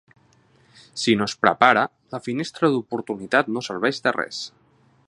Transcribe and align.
Si 1.01 1.15
no 1.19 1.27
es 1.31 1.35
prepara, 1.43 1.83
la 2.15 2.21
finestra 2.29 2.73
d’oportunitat 2.77 3.55
no 3.59 3.65
serveix 3.71 4.03
de 4.09 4.17
res. 4.21 4.43